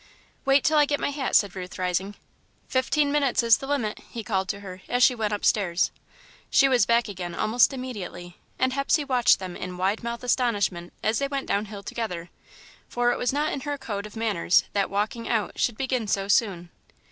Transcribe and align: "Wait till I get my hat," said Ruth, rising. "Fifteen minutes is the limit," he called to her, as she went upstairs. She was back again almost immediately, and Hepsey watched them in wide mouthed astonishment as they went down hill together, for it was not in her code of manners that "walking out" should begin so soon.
"Wait 0.45 0.63
till 0.63 0.79
I 0.79 0.87
get 0.87 0.99
my 0.99 1.11
hat," 1.11 1.35
said 1.35 1.55
Ruth, 1.55 1.77
rising. 1.77 2.15
"Fifteen 2.67 3.11
minutes 3.11 3.43
is 3.43 3.57
the 3.57 3.67
limit," 3.67 3.99
he 4.09 4.23
called 4.23 4.49
to 4.49 4.61
her, 4.61 4.81
as 4.89 5.03
she 5.03 5.13
went 5.13 5.31
upstairs. 5.31 5.91
She 6.49 6.67
was 6.67 6.87
back 6.87 7.07
again 7.07 7.35
almost 7.35 7.71
immediately, 7.71 8.35
and 8.57 8.73
Hepsey 8.73 9.05
watched 9.05 9.37
them 9.37 9.55
in 9.55 9.77
wide 9.77 10.01
mouthed 10.01 10.23
astonishment 10.23 10.91
as 11.03 11.19
they 11.19 11.27
went 11.27 11.45
down 11.45 11.65
hill 11.65 11.83
together, 11.83 12.31
for 12.89 13.11
it 13.11 13.19
was 13.19 13.31
not 13.31 13.53
in 13.53 13.59
her 13.61 13.77
code 13.77 14.07
of 14.07 14.15
manners 14.15 14.63
that 14.73 14.89
"walking 14.89 15.29
out" 15.29 15.59
should 15.59 15.77
begin 15.77 16.07
so 16.07 16.27
soon. 16.27 16.71